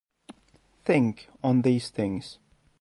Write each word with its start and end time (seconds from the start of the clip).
Think 0.83 1.29
on 1.43 1.61
these 1.61 1.91
things. 1.91 2.39